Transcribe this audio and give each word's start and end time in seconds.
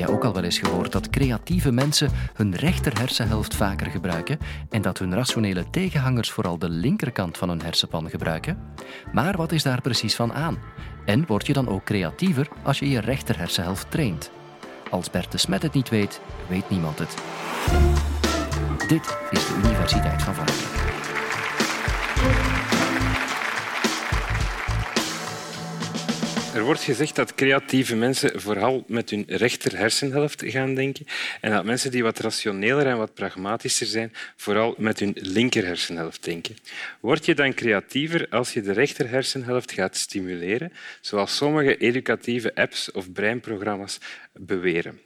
jij 0.00 0.08
ook 0.08 0.24
al 0.24 0.32
wel 0.32 0.42
eens 0.42 0.58
gehoord 0.58 0.92
dat 0.92 1.10
creatieve 1.10 1.72
mensen 1.72 2.10
hun 2.34 2.54
rechter 2.54 2.98
hersenhelft 2.98 3.54
vaker 3.54 3.90
gebruiken 3.90 4.38
en 4.70 4.82
dat 4.82 4.98
hun 4.98 5.14
rationele 5.14 5.70
tegenhangers 5.70 6.30
vooral 6.30 6.58
de 6.58 6.68
linkerkant 6.68 7.38
van 7.38 7.48
hun 7.48 7.62
hersenpan 7.62 8.10
gebruiken? 8.10 8.58
Maar 9.12 9.36
wat 9.36 9.52
is 9.52 9.62
daar 9.62 9.80
precies 9.80 10.14
van 10.14 10.32
aan? 10.32 10.58
En 11.04 11.26
word 11.26 11.46
je 11.46 11.52
dan 11.52 11.68
ook 11.68 11.84
creatiever 11.84 12.48
als 12.62 12.78
je 12.78 12.90
je 12.90 13.00
rechter 13.00 13.38
hersenhelft 13.38 13.90
traint? 13.90 14.30
Als 14.90 15.10
Bert 15.10 15.32
de 15.32 15.38
Smet 15.38 15.62
het 15.62 15.72
niet 15.72 15.88
weet, 15.88 16.20
weet 16.48 16.70
niemand 16.70 16.98
het. 16.98 17.14
Dit 18.88 19.18
is 19.30 19.46
de 19.46 19.54
Universiteit 19.64 20.22
van 20.22 20.34
Vlaanderen. 20.34 20.80
Er 26.60 26.66
wordt 26.66 26.82
gezegd 26.82 27.16
dat 27.16 27.34
creatieve 27.34 27.96
mensen 27.96 28.40
vooral 28.40 28.84
met 28.86 29.10
hun 29.10 29.24
rechter 29.28 29.76
hersenhelft 29.76 30.42
gaan 30.46 30.74
denken 30.74 31.06
en 31.40 31.50
dat 31.50 31.64
mensen 31.64 31.90
die 31.90 32.02
wat 32.02 32.18
rationeler 32.18 32.86
en 32.86 32.96
wat 32.96 33.14
pragmatischer 33.14 33.86
zijn 33.86 34.12
vooral 34.36 34.74
met 34.78 34.98
hun 34.98 35.16
linker 35.20 35.66
hersenhelft 35.66 36.24
denken. 36.24 36.56
Word 37.00 37.24
je 37.24 37.34
dan 37.34 37.54
creatiever 37.54 38.26
als 38.30 38.52
je 38.52 38.60
de 38.60 38.72
rechter 38.72 39.08
hersenhelft 39.08 39.72
gaat 39.72 39.96
stimuleren, 39.96 40.72
zoals 41.00 41.36
sommige 41.36 41.76
educatieve 41.76 42.54
apps 42.54 42.90
of 42.90 43.12
breinprogramma's 43.12 43.98
beweren? 44.32 45.00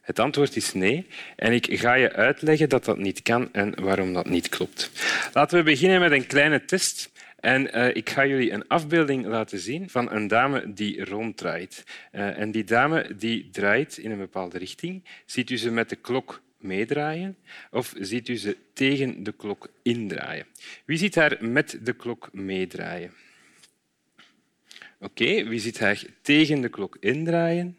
Het 0.00 0.18
antwoord 0.18 0.56
is 0.56 0.72
nee 0.72 1.06
en 1.36 1.52
ik 1.52 1.80
ga 1.80 1.94
je 1.94 2.12
uitleggen 2.12 2.68
dat 2.68 2.84
dat 2.84 2.98
niet 2.98 3.22
kan 3.22 3.48
en 3.52 3.82
waarom 3.82 4.12
dat 4.12 4.28
niet 4.28 4.48
klopt. 4.48 4.90
Laten 5.32 5.58
we 5.58 5.64
beginnen 5.64 6.00
met 6.00 6.12
een 6.12 6.26
kleine 6.26 6.64
test. 6.64 7.10
En 7.36 7.76
uh, 7.76 7.94
ik 7.94 8.10
ga 8.10 8.26
jullie 8.26 8.52
een 8.52 8.68
afbeelding 8.68 9.26
laten 9.26 9.58
zien 9.58 9.90
van 9.90 10.12
een 10.12 10.28
dame 10.28 10.72
die 10.72 11.04
ronddraait. 11.04 11.84
Uh, 12.12 12.38
en 12.38 12.50
die 12.50 12.64
dame 12.64 13.16
die 13.16 13.50
draait 13.50 13.98
in 13.98 14.10
een 14.10 14.18
bepaalde 14.18 14.58
richting. 14.58 15.04
Ziet 15.26 15.50
u 15.50 15.56
ze 15.56 15.70
met 15.70 15.88
de 15.88 15.96
klok 15.96 16.42
meedraaien 16.58 17.36
of 17.70 17.94
ziet 17.98 18.28
u 18.28 18.36
ze 18.36 18.56
tegen 18.72 19.22
de 19.22 19.32
klok 19.32 19.68
indraaien? 19.82 20.46
Wie 20.84 20.98
ziet 20.98 21.14
haar 21.14 21.36
met 21.40 21.78
de 21.82 21.92
klok 21.92 22.28
meedraaien? 22.32 23.12
Oké, 25.00 25.48
wie 25.48 25.60
ziet 25.60 25.78
haar 25.78 26.02
tegen 26.22 26.60
de 26.60 26.68
klok 26.68 26.96
indraaien? 27.00 27.76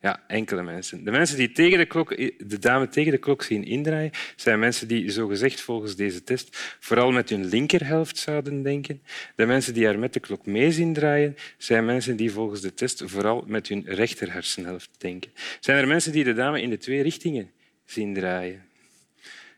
Ja, 0.00 0.22
enkele 0.26 0.62
mensen. 0.62 1.04
De 1.04 1.10
mensen 1.10 1.36
die 1.36 1.52
tegen 1.52 1.78
de, 1.78 1.86
klok, 1.86 2.16
de 2.38 2.58
dame 2.58 2.88
tegen 2.88 3.12
de 3.12 3.18
klok 3.18 3.42
zien 3.42 3.64
indraaien, 3.64 4.10
zijn 4.36 4.58
mensen 4.58 4.88
die 4.88 5.10
zogezegd 5.10 5.60
volgens 5.60 5.96
deze 5.96 6.24
test 6.24 6.76
vooral 6.80 7.10
met 7.10 7.28
hun 7.28 7.44
linkerhelft 7.44 8.18
zouden 8.18 8.62
denken. 8.62 9.02
De 9.34 9.46
mensen 9.46 9.74
die 9.74 9.84
haar 9.86 9.98
met 9.98 10.12
de 10.12 10.20
klok 10.20 10.46
mee 10.46 10.72
zien 10.72 10.92
draaien, 10.92 11.36
zijn 11.58 11.84
mensen 11.84 12.16
die 12.16 12.32
volgens 12.32 12.60
de 12.60 12.74
test 12.74 13.02
vooral 13.06 13.44
met 13.46 13.68
hun 13.68 13.82
rechter 13.86 14.32
hersenhelft 14.32 14.90
denken. 14.98 15.30
Zijn 15.60 15.78
er 15.78 15.86
mensen 15.86 16.12
die 16.12 16.24
de 16.24 16.34
dame 16.34 16.62
in 16.62 16.70
de 16.70 16.78
twee 16.78 17.02
richtingen 17.02 17.50
zien 17.84 18.14
draaien? 18.14 18.64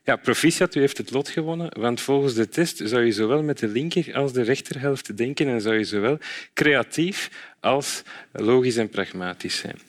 Ja, 0.04 0.16
proficiat, 0.16 0.74
u 0.74 0.80
heeft 0.80 0.98
het 0.98 1.10
lot 1.10 1.28
gewonnen, 1.28 1.80
want 1.80 2.00
volgens 2.00 2.34
de 2.34 2.48
test 2.48 2.80
zou 2.84 3.04
je 3.04 3.12
zowel 3.12 3.42
met 3.42 3.58
de 3.58 3.68
linker 3.68 4.14
als 4.14 4.32
de 4.32 4.42
rechterhelft 4.42 5.16
denken 5.16 5.48
en 5.48 5.60
zou 5.60 5.76
je 5.76 5.84
zowel 5.84 6.18
creatief 6.54 7.30
als 7.60 8.02
logisch 8.32 8.76
en 8.76 8.88
pragmatisch 8.88 9.56
zijn. 9.56 9.87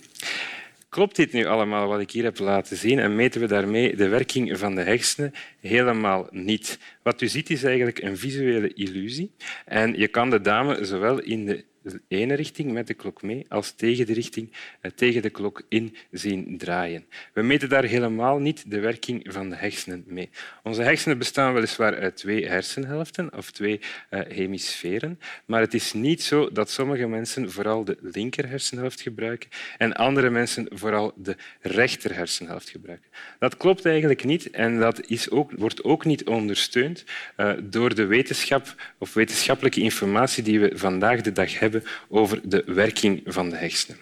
Klopt 0.90 1.16
dit 1.16 1.34
nu 1.34 1.45
allemaal 1.45 1.88
wat 1.88 2.00
ik 2.00 2.12
hier 2.12 2.23
heb 2.23 2.40
laten 2.40 2.78
zien 2.78 3.00
en 3.00 3.16
meten 3.16 3.42
we 3.42 3.48
daarmee 3.48 3.95
de 3.95 4.08
werking 4.08 4.58
van 4.58 4.76
de 4.76 4.82
hersenen? 4.82 5.34
Helemaal 5.59 6.28
niet. 6.32 6.80
Wat 7.04 7.22
u 7.22 7.28
ziet 7.28 7.50
is 7.50 7.64
eigenlijk 7.64 8.02
een 8.02 8.18
visuele 8.18 8.73
illusie 8.73 9.32
en 9.66 9.94
je 9.98 10.08
kan 10.08 10.30
de 10.30 10.42
dame 10.42 10.86
zowel 10.86 11.20
in 11.20 11.45
de 11.45 11.66
de 11.92 12.02
ene 12.08 12.34
richting 12.34 12.72
met 12.72 12.88
de 12.88 12.94
klok 12.94 13.22
mee 13.22 13.45
als 13.50 13.72
tegen 13.72 14.06
de 14.06 14.14
richting 14.14 14.52
eh, 14.82 14.92
tegen 14.92 15.22
de 15.22 15.30
klok 15.30 15.64
in 15.70 15.95
zien 16.12 16.58
draaien. 16.58 17.06
We 17.34 17.42
meten 17.42 17.70
daar 17.70 17.84
helemaal 17.84 18.39
niet 18.39 18.72
de 18.72 18.80
werking 18.80 19.26
van 19.30 19.50
de 19.50 19.55
hersenen 19.55 20.04
mee. 20.08 20.30
Onze 20.64 20.82
hersenen 20.82 21.17
bestaan 21.17 21.54
weliswaar 21.54 21.99
uit 21.99 22.16
twee 22.16 22.48
hersenhelften 22.48 23.38
of 23.38 23.52
twee 23.52 23.80
uh, 24.10 24.20
hemisferen, 24.28 25.20
maar 25.45 25.61
het 25.61 25.73
is 25.73 25.94
niet 25.94 26.23
zo 26.23 26.52
dat 26.52 26.70
sommige 26.70 27.08
mensen 27.08 27.52
vooral 27.52 27.83
de 27.83 27.98
linker 28.02 28.49
hersenhelft 28.49 29.02
gebruiken 29.02 29.49
en 29.78 29.94
andere 29.94 30.30
mensen 30.30 30.67
vooral 30.72 31.14
de 31.16 31.36
rechter 31.61 32.16
hersenhelft 32.16 32.70
gebruiken. 32.70 33.10
Dat 33.39 33.58
klopt 33.58 33.86
eigenlijk 33.86 34.23
niet 34.23 34.49
en 34.49 34.80
dat 34.80 35.08
is 35.08 35.30
ook, 35.30 35.52
wordt 35.52 35.83
ook 35.83 36.05
niet 36.05 36.26
ondersteund 36.26 37.04
uh, 37.38 37.52
door 37.64 37.95
de 37.95 38.05
wetenschap 38.05 38.76
of 38.98 39.14
wetenschappelijke 39.14 39.82
informatie 39.82 40.44
die 40.44 40.60
we 40.60 40.72
vandaag 40.73 41.22
de 41.22 41.32
dag 41.32 41.60
hebben 41.60 41.79
over 42.10 42.50
de 42.50 42.64
werking 42.66 43.22
van 43.26 43.50
de 43.50 43.56
hersenen. 43.56 43.98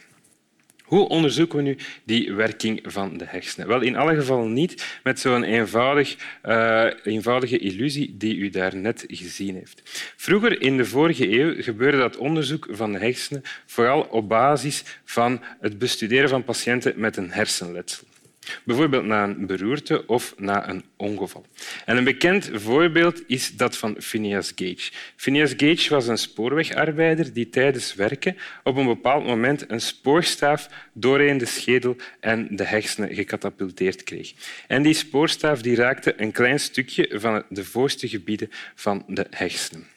Hoe 0.88 1.08
onderzoeken 1.08 1.58
we 1.58 1.64
nu 1.64 1.78
die 2.04 2.34
werking 2.34 2.80
van 2.84 3.18
de 3.18 3.26
hersenen? 3.28 3.68
Wel, 3.68 3.82
in 3.82 3.96
alle 3.96 4.16
gevallen 4.16 4.54
niet 4.54 5.00
met 5.04 5.20
zo'n 5.20 5.44
eenvoudig, 5.44 6.18
uh, 6.46 6.86
eenvoudige 7.04 7.58
illusie 7.58 8.18
die 8.18 8.36
u 8.36 8.50
daarnet 8.50 9.06
gezien 9.08 9.56
heeft. 9.56 9.82
Vroeger, 10.16 10.62
in 10.62 10.78
de 10.78 10.86
vorige 10.86 11.40
eeuw, 11.40 11.62
gebeurde 11.62 11.98
dat 11.98 12.18
onderzoek 12.18 12.68
van 12.70 12.92
de 12.92 13.00
hersenen 13.00 13.42
vooral 13.66 14.02
op 14.02 14.30
basis 14.30 14.84
van 15.06 15.42
het 15.60 15.78
bestuderen 15.78 16.30
van 16.30 16.44
patiënten 16.44 16.94
met 16.96 17.18
een 17.18 17.32
hersenletsel. 17.32 18.08
Bijvoorbeeld 18.64 19.06
na 19.06 19.24
een 19.24 19.46
beroerte 19.46 20.08
of 20.08 20.34
na 20.38 20.70
een 20.70 20.84
ongeval. 20.96 21.46
En 21.86 21.98
een 21.98 22.04
bekend 22.04 22.50
voorbeeld 22.54 23.24
is 23.28 23.56
dat 23.56 23.78
van 23.78 23.96
Phineas 24.00 24.52
Gage. 24.56 24.92
Phineas 25.16 25.54
Gage 25.58 25.90
was 25.90 26.08
een 26.08 26.18
spoorwegarbeider 26.18 27.34
die 27.34 27.50
tijdens 27.50 27.96
werken 27.96 28.38
op 28.64 28.78
een 28.78 28.86
bepaald 28.86 29.26
moment 29.26 29.72
een 29.72 29.82
spoorstaaf 29.82 30.70
doorheen 30.94 31.38
de 31.38 31.46
schedel 31.46 31.96
en 32.20 32.48
de 32.52 32.64
hersenen 32.64 33.16
gecatapulteerd 33.16 34.04
kreeg. 34.04 34.34
En 34.68 34.82
die 34.82 34.94
spoorstaaf 34.94 35.62
die 35.62 35.76
raakte 35.76 36.22
een 36.22 36.32
klein 36.32 36.60
stukje 36.60 37.10
van 37.14 37.44
de 37.50 37.64
voorste 37.64 38.08
gebieden 38.08 38.50
van 38.76 39.04
de 39.08 39.28
hersenen. 39.30 39.97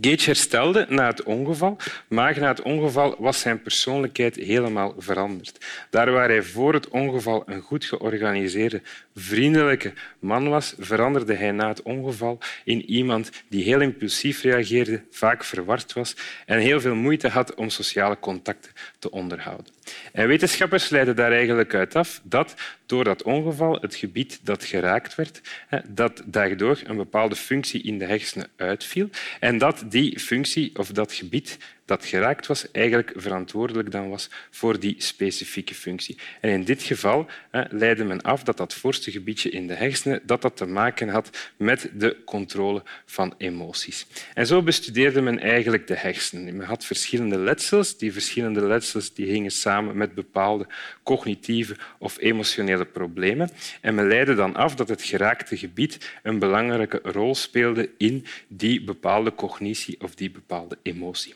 Gage 0.00 0.24
herstelde 0.24 0.86
na 0.88 1.06
het 1.06 1.22
ongeval, 1.22 1.76
maar 2.08 2.40
na 2.40 2.48
het 2.48 2.62
ongeval 2.62 3.16
was 3.18 3.40
zijn 3.40 3.62
persoonlijkheid 3.62 4.36
helemaal 4.36 4.94
veranderd. 4.98 5.66
Daar 5.90 6.10
waar 6.10 6.28
hij 6.28 6.42
voor 6.42 6.74
het 6.74 6.88
ongeval 6.88 7.42
een 7.46 7.60
goed 7.60 7.84
georganiseerde, 7.84 8.82
vriendelijke 9.14 9.92
man 10.18 10.48
was, 10.48 10.74
veranderde 10.78 11.34
hij 11.34 11.50
na 11.50 11.68
het 11.68 11.82
ongeval 11.82 12.38
in 12.64 12.90
iemand 12.90 13.30
die 13.48 13.64
heel 13.64 13.80
impulsief 13.80 14.42
reageerde, 14.42 15.02
vaak 15.10 15.44
verward 15.44 15.92
was 15.92 16.16
en 16.46 16.58
heel 16.58 16.80
veel 16.80 16.94
moeite 16.94 17.28
had 17.28 17.54
om 17.54 17.70
sociale 17.70 18.18
contacten 18.20 18.72
te 18.98 19.10
onderhouden. 19.10 19.66
En 20.12 20.28
wetenschappers 20.28 20.88
leiden 20.88 21.16
daar 21.16 21.32
eigenlijk 21.32 21.74
uit 21.74 21.96
af 21.96 22.20
dat 22.22 22.54
door 22.86 23.04
dat 23.04 23.22
ongeval 23.22 23.78
het 23.80 23.94
gebied 23.94 24.40
dat 24.42 24.64
geraakt 24.64 25.14
werd, 25.14 25.40
dat 25.88 26.22
daardoor 26.24 26.80
een 26.84 26.96
bepaalde 26.96 27.36
functie 27.36 27.82
in 27.82 27.98
de 27.98 28.04
hersenen 28.04 28.48
uitviel 28.56 29.08
en 29.40 29.58
dat 29.58 29.84
die 29.88 30.18
functie 30.18 30.78
of 30.78 30.88
dat 30.88 31.12
gebied 31.12 31.58
dat 31.84 32.04
geraakt 32.04 32.46
was, 32.46 32.70
eigenlijk 32.70 33.12
verantwoordelijk 33.16 33.90
dan 33.90 34.08
was 34.08 34.30
voor 34.50 34.80
die 34.80 34.94
specifieke 34.98 35.74
functie. 35.74 36.18
En 36.40 36.50
in 36.50 36.64
dit 36.64 36.82
geval 36.82 37.26
leidde 37.70 38.04
men 38.04 38.22
af 38.22 38.42
dat 38.42 38.56
dat 38.56 38.74
voorste 38.74 39.10
gebiedje 39.10 39.50
in 39.50 39.66
de 39.66 39.74
hersenen 39.74 40.20
dat 40.24 40.42
dat 40.42 40.56
te 40.56 40.66
maken 40.66 41.08
had 41.08 41.50
met 41.56 41.90
de 41.94 42.16
controle 42.24 42.82
van 43.04 43.34
emoties. 43.38 44.06
En 44.34 44.46
zo 44.46 44.62
bestudeerde 44.62 45.20
men 45.20 45.38
eigenlijk 45.38 45.86
de 45.86 45.96
hersenen. 45.96 46.56
Men 46.56 46.66
had 46.66 46.84
verschillende 46.84 47.38
letsels. 47.38 47.98
Die 47.98 48.12
verschillende 48.12 48.66
letsels 48.66 49.14
die 49.14 49.26
hingen 49.26 49.50
samen 49.50 49.96
met 49.96 50.14
bepaalde 50.14 50.66
cognitieve 51.02 51.76
of 51.98 52.16
emotionele 52.20 52.84
problemen. 52.84 53.50
En 53.80 53.94
men 53.94 54.08
leidde 54.08 54.34
dan 54.34 54.54
af 54.54 54.74
dat 54.74 54.88
het 54.88 55.02
geraakte 55.02 55.56
gebied 55.56 56.18
een 56.22 56.38
belangrijke 56.38 57.00
rol 57.02 57.34
speelde 57.34 57.90
in 57.98 58.26
die 58.48 58.84
bepaalde 58.84 59.34
cognitie 59.34 60.00
of 60.00 60.14
die 60.14 60.30
bepaalde 60.30 60.78
emotie. 60.82 61.34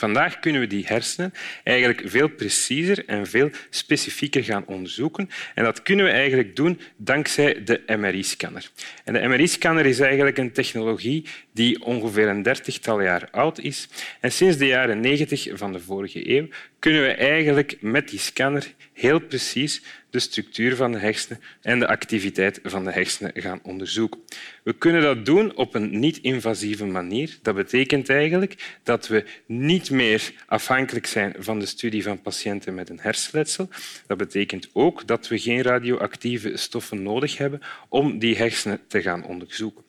Vandaag 0.00 0.38
kunnen 0.38 0.60
we 0.60 0.66
die 0.66 0.86
hersenen 0.86 1.32
eigenlijk 1.64 2.02
veel 2.04 2.28
preciezer 2.28 3.02
en 3.06 3.26
veel 3.26 3.50
specifieker 3.70 4.44
gaan 4.44 4.66
onderzoeken. 4.66 5.30
En 5.54 5.64
dat 5.64 5.82
kunnen 5.82 6.04
we 6.04 6.10
eigenlijk 6.10 6.56
doen 6.56 6.80
dankzij 6.96 7.64
de 7.64 7.82
MRI-scanner. 7.86 8.70
En 9.04 9.12
de 9.12 9.28
MRI-scanner 9.28 9.86
is 9.86 10.00
eigenlijk 10.00 10.38
een 10.38 10.52
technologie 10.52 11.26
die 11.52 11.84
ongeveer 11.84 12.28
een 12.28 12.42
dertigtal 12.42 13.00
jaar 13.00 13.28
oud 13.30 13.58
is. 13.58 13.88
En 14.20 14.32
sinds 14.32 14.56
de 14.56 14.66
jaren 14.66 15.00
negentig 15.00 15.48
van 15.52 15.72
de 15.72 15.80
vorige 15.80 16.30
eeuw 16.36 16.48
kunnen 16.78 17.02
we 17.02 17.12
eigenlijk 17.12 17.76
met 17.80 18.08
die 18.08 18.18
scanner 18.18 18.74
heel 19.00 19.18
precies 19.18 19.82
de 20.10 20.18
structuur 20.18 20.76
van 20.76 20.92
de 20.92 20.98
hersenen 20.98 21.40
en 21.60 21.78
de 21.78 21.88
activiteit 21.88 22.60
van 22.62 22.84
de 22.84 22.92
hersenen 22.92 23.32
gaan 23.34 23.60
onderzoeken. 23.62 24.20
We 24.62 24.72
kunnen 24.72 25.02
dat 25.02 25.26
doen 25.26 25.56
op 25.56 25.74
een 25.74 25.98
niet-invasieve 25.98 26.84
manier. 26.84 27.38
Dat 27.42 27.54
betekent 27.54 28.08
eigenlijk 28.08 28.78
dat 28.82 29.08
we 29.08 29.24
niet 29.46 29.90
meer 29.90 30.32
afhankelijk 30.46 31.06
zijn 31.06 31.34
van 31.38 31.58
de 31.58 31.66
studie 31.66 32.02
van 32.02 32.20
patiënten 32.20 32.74
met 32.74 32.88
een 32.88 33.00
hersenletsel. 33.00 33.68
Dat 34.06 34.18
betekent 34.18 34.68
ook 34.72 35.06
dat 35.06 35.28
we 35.28 35.38
geen 35.38 35.62
radioactieve 35.62 36.56
stoffen 36.56 37.02
nodig 37.02 37.38
hebben 37.38 37.60
om 37.88 38.18
die 38.18 38.36
hersenen 38.36 38.80
te 38.86 39.02
gaan 39.02 39.24
onderzoeken. 39.24 39.84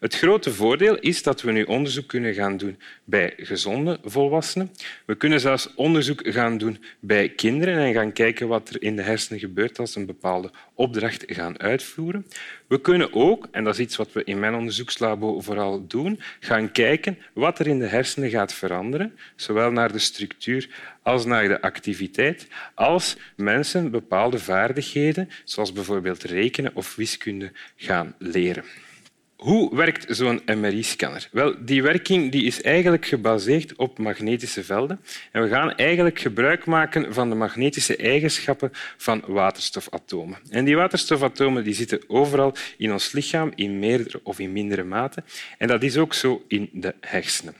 Het 0.00 0.14
grote 0.14 0.52
voordeel 0.52 0.98
is 0.98 1.22
dat 1.22 1.42
we 1.42 1.52
nu 1.52 1.62
onderzoek 1.62 2.06
kunnen 2.06 2.34
gaan 2.34 2.56
doen 2.56 2.78
bij 3.04 3.32
gezonde 3.36 3.98
volwassenen. 4.04 4.70
We 5.04 5.14
kunnen 5.14 5.40
zelfs 5.40 5.74
onderzoek 5.74 6.20
gaan 6.24 6.58
doen 6.58 6.84
bij 7.00 7.28
kinderen 7.28 7.78
en 7.78 7.92
gaan 7.92 8.12
kijken 8.12 8.48
wat 8.48 8.68
er 8.68 8.82
in 8.82 8.96
de 8.96 9.02
hersenen 9.02 9.40
gebeurt 9.40 9.78
als 9.78 9.92
ze 9.92 9.98
een 9.98 10.06
bepaalde 10.06 10.50
opdracht 10.74 11.24
gaan 11.26 11.60
uitvoeren. 11.60 12.26
We 12.66 12.80
kunnen 12.80 13.12
ook, 13.12 13.48
en 13.50 13.64
dat 13.64 13.74
is 13.74 13.80
iets 13.80 13.96
wat 13.96 14.12
we 14.12 14.24
in 14.24 14.38
mijn 14.38 14.54
onderzoekslabo 14.54 15.40
vooral 15.40 15.86
doen, 15.86 16.20
gaan 16.40 16.72
kijken 16.72 17.18
wat 17.32 17.58
er 17.58 17.66
in 17.66 17.78
de 17.78 17.86
hersenen 17.86 18.30
gaat 18.30 18.52
veranderen, 18.52 19.18
zowel 19.36 19.70
naar 19.70 19.92
de 19.92 19.98
structuur 19.98 20.68
als 21.02 21.24
naar 21.24 21.48
de 21.48 21.60
activiteit, 21.60 22.46
als 22.74 23.16
mensen 23.36 23.90
bepaalde 23.90 24.38
vaardigheden, 24.38 25.30
zoals 25.44 25.72
bijvoorbeeld 25.72 26.22
rekenen 26.22 26.74
of 26.74 26.94
wiskunde, 26.94 27.52
gaan 27.76 28.14
leren. 28.18 28.64
Hoe 29.44 29.76
werkt 29.76 30.16
zo'n 30.16 30.42
MRI-scanner? 30.46 31.28
Wel, 31.32 31.54
die 31.58 31.82
werking 31.82 32.32
die 32.32 32.44
is 32.44 32.62
eigenlijk 32.62 33.06
gebaseerd 33.06 33.76
op 33.76 33.98
magnetische 33.98 34.64
velden. 34.64 35.00
En 35.32 35.42
we 35.42 35.48
gaan 35.48 35.74
eigenlijk 35.74 36.18
gebruik 36.18 36.64
maken 36.66 37.14
van 37.14 37.28
de 37.28 37.34
magnetische 37.34 37.96
eigenschappen 37.96 38.70
van 38.96 39.22
waterstofatomen. 39.26 40.38
En 40.50 40.64
die 40.64 40.76
waterstofatomen 40.76 41.64
die 41.64 41.74
zitten 41.74 42.00
overal 42.06 42.54
in 42.78 42.92
ons 42.92 43.12
lichaam, 43.12 43.52
in 43.54 43.78
meerdere 43.78 44.20
of 44.22 44.38
in 44.38 44.52
mindere 44.52 44.84
mate. 44.84 45.22
En 45.58 45.68
dat 45.68 45.82
is 45.82 45.96
ook 45.96 46.14
zo 46.14 46.44
in 46.48 46.68
de 46.72 46.94
hersenen. 47.00 47.54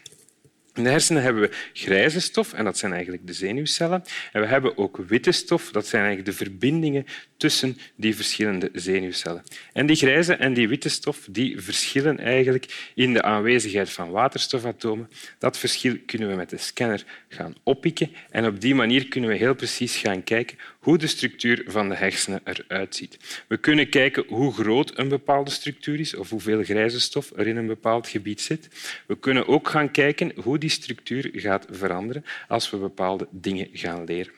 In 0.74 0.84
de 0.84 0.90
hersenen 0.90 1.22
hebben 1.22 1.42
we 1.42 1.50
grijze 1.72 2.20
stof, 2.20 2.52
en 2.52 2.64
dat 2.64 2.78
zijn 2.78 2.92
eigenlijk 2.92 3.26
de 3.26 3.32
zenuwcellen. 3.32 4.04
En 4.32 4.40
we 4.40 4.46
hebben 4.46 4.78
ook 4.78 4.96
witte 4.96 5.32
stof, 5.32 5.70
dat 5.70 5.86
zijn 5.86 6.04
eigenlijk 6.04 6.38
de 6.38 6.44
verbindingen 6.44 7.06
tussen 7.36 7.78
die 7.96 8.16
verschillende 8.16 8.70
zenuwcellen. 8.72 9.42
En 9.72 9.86
die 9.86 9.96
grijze 9.96 10.34
en 10.34 10.54
die 10.54 10.68
witte 10.68 10.88
stof 10.88 11.26
die 11.30 11.60
verschillen 11.60 12.18
eigenlijk 12.18 12.90
in 12.94 13.12
de 13.12 13.22
aanwezigheid 13.22 13.90
van 13.90 14.10
waterstofatomen. 14.10 15.10
Dat 15.38 15.58
verschil 15.58 15.96
kunnen 16.06 16.28
we 16.28 16.34
met 16.34 16.50
de 16.50 16.58
scanner 16.58 17.04
gaan 17.28 17.54
oppikken 17.62 18.10
en 18.30 18.46
op 18.46 18.60
die 18.60 18.74
manier 18.74 19.08
kunnen 19.08 19.30
we 19.30 19.36
heel 19.36 19.54
precies 19.54 19.96
gaan 19.96 20.24
kijken 20.24 20.58
hoe 20.84 20.98
de 20.98 21.06
structuur 21.06 21.64
van 21.66 21.88
de 21.88 21.94
hersenen 21.94 22.40
eruit 22.44 22.96
ziet. 22.96 23.44
We 23.48 23.56
kunnen 23.56 23.88
kijken 23.88 24.24
hoe 24.28 24.52
groot 24.52 24.98
een 24.98 25.08
bepaalde 25.08 25.50
structuur 25.50 26.00
is 26.00 26.14
of 26.14 26.30
hoeveel 26.30 26.62
grijze 26.62 27.00
stof 27.00 27.32
er 27.36 27.46
in 27.46 27.56
een 27.56 27.66
bepaald 27.66 28.08
gebied 28.08 28.40
zit. 28.40 28.68
We 29.06 29.18
kunnen 29.18 29.46
ook 29.48 29.68
gaan 29.68 29.90
kijken 29.90 30.32
hoe 30.42 30.58
die 30.58 30.70
structuur 30.70 31.30
gaat 31.32 31.66
veranderen 31.70 32.24
als 32.48 32.70
we 32.70 32.76
bepaalde 32.76 33.28
dingen 33.30 33.68
gaan 33.72 34.04
leren. 34.04 34.32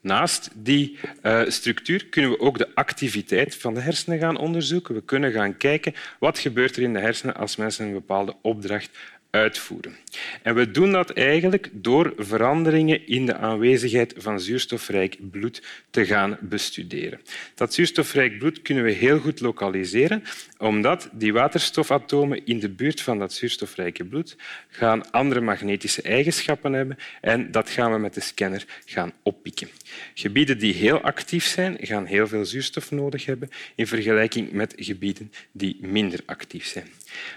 Naast 0.00 0.50
die 0.54 0.98
uh, 1.22 1.42
structuur 1.46 2.06
kunnen 2.06 2.30
we 2.30 2.40
ook 2.40 2.58
de 2.58 2.74
activiteit 2.74 3.56
van 3.56 3.74
de 3.74 3.80
hersenen 3.80 4.18
gaan 4.18 4.36
onderzoeken. 4.36 4.94
We 4.94 5.02
kunnen 5.02 5.32
gaan 5.32 5.56
kijken 5.56 5.94
wat 6.18 6.38
gebeurt 6.38 6.76
er 6.76 6.82
in 6.82 6.92
de 6.92 6.98
hersenen 6.98 7.36
als 7.36 7.56
mensen 7.56 7.86
een 7.86 7.92
bepaalde 7.92 8.36
opdracht 8.42 8.90
uitvoeren. 9.36 9.96
En 10.42 10.54
we 10.54 10.70
doen 10.70 10.92
dat 10.92 11.10
eigenlijk 11.10 11.68
door 11.72 12.12
veranderingen 12.16 13.06
in 13.06 13.26
de 13.26 13.36
aanwezigheid 13.36 14.14
van 14.16 14.40
zuurstofrijk 14.40 15.16
bloed 15.30 15.62
te 15.90 16.06
gaan 16.06 16.38
bestuderen. 16.40 17.20
Dat 17.54 17.74
zuurstofrijk 17.74 18.38
bloed 18.38 18.62
kunnen 18.62 18.84
we 18.84 18.90
heel 18.90 19.18
goed 19.18 19.40
lokaliseren, 19.40 20.22
omdat 20.58 21.08
die 21.12 21.32
waterstofatomen 21.32 22.46
in 22.46 22.58
de 22.58 22.68
buurt 22.68 23.00
van 23.00 23.18
dat 23.18 23.32
zuurstofrijke 23.32 24.04
bloed 24.04 24.36
gaan 24.68 25.10
andere 25.10 25.40
magnetische 25.40 26.02
eigenschappen 26.02 26.72
hebben 26.72 26.96
en 27.20 27.50
dat 27.50 27.70
gaan 27.70 27.92
we 27.92 27.98
met 27.98 28.14
de 28.14 28.20
scanner 28.20 28.64
gaan 28.84 29.12
oppikken. 29.22 29.68
Gebieden 30.14 30.58
die 30.58 30.74
heel 30.74 31.00
actief 31.00 31.44
zijn, 31.44 31.76
gaan 31.80 32.04
heel 32.04 32.26
veel 32.26 32.44
zuurstof 32.44 32.90
nodig 32.90 33.26
hebben 33.26 33.50
in 33.74 33.86
vergelijking 33.86 34.52
met 34.52 34.74
gebieden 34.76 35.32
die 35.52 35.76
minder 35.80 36.20
actief 36.26 36.66
zijn. 36.66 36.88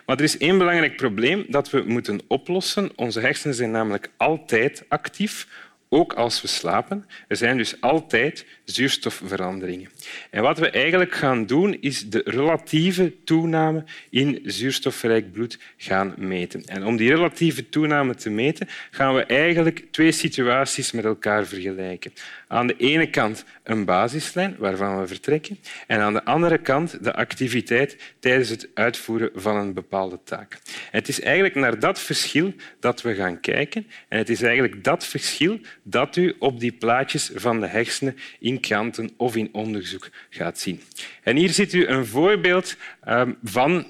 Maar 0.05 0.17
er 0.17 0.23
is 0.23 0.37
één 0.37 0.57
belangrijk 0.57 0.95
probleem 0.95 1.45
dat 1.47 1.69
we 1.69 1.83
moeten 1.87 2.19
oplossen. 2.27 2.91
Onze 2.95 3.19
hersenen 3.19 3.55
zijn 3.55 3.71
namelijk 3.71 4.11
altijd 4.17 4.83
actief, 4.87 5.47
ook 5.89 6.13
als 6.13 6.41
we 6.41 6.47
slapen. 6.47 7.05
Er 7.27 7.35
zijn 7.35 7.57
dus 7.57 7.81
altijd 7.81 8.45
zuurstofveranderingen. 8.63 9.89
En 10.29 10.41
wat 10.41 10.59
we 10.59 10.69
eigenlijk 10.69 11.13
gaan 11.13 11.45
doen, 11.45 11.77
is 11.81 12.09
de 12.09 12.21
relatieve 12.25 13.23
toename 13.23 13.83
in 14.09 14.39
zuurstofrijk 14.43 15.31
bloed 15.31 15.59
gaan 15.77 16.13
meten. 16.17 16.63
En 16.65 16.85
om 16.85 16.97
die 16.97 17.09
relatieve 17.09 17.69
toename 17.69 18.15
te 18.15 18.29
meten, 18.29 18.67
gaan 18.91 19.15
we 19.15 19.23
eigenlijk 19.23 19.85
twee 19.91 20.11
situaties 20.11 20.91
met 20.91 21.05
elkaar 21.05 21.45
vergelijken. 21.45 22.13
Aan 22.51 22.67
de 22.67 22.75
ene 22.77 23.09
kant 23.09 23.45
een 23.63 23.85
basislijn 23.85 24.55
waarvan 24.57 24.99
we 24.99 25.07
vertrekken 25.07 25.59
en 25.87 25.99
aan 25.99 26.13
de 26.13 26.25
andere 26.25 26.57
kant 26.57 27.03
de 27.03 27.13
activiteit 27.13 28.15
tijdens 28.19 28.49
het 28.49 28.69
uitvoeren 28.73 29.29
van 29.35 29.55
een 29.55 29.73
bepaalde 29.73 30.19
taak. 30.23 30.59
Het 30.91 31.07
is 31.07 31.21
eigenlijk 31.21 31.55
naar 31.55 31.79
dat 31.79 31.99
verschil 31.99 32.53
dat 32.79 33.01
we 33.01 33.15
gaan 33.15 33.39
kijken 33.39 33.87
en 34.07 34.17
het 34.17 34.29
is 34.29 34.41
eigenlijk 34.41 34.83
dat 34.83 35.05
verschil 35.05 35.59
dat 35.83 36.15
u 36.15 36.35
op 36.39 36.59
die 36.59 36.71
plaatjes 36.71 37.31
van 37.33 37.59
de 37.59 37.67
hersenen 37.67 38.17
in 38.39 38.59
kranten 38.59 39.09
of 39.17 39.35
in 39.35 39.49
onderzoek 39.51 40.09
gaat 40.29 40.59
zien. 40.59 40.81
En 41.23 41.35
hier 41.35 41.49
ziet 41.49 41.73
u 41.73 41.87
een 41.87 42.05
voorbeeld 42.05 42.75
ehm, 43.03 43.33
van 43.43 43.85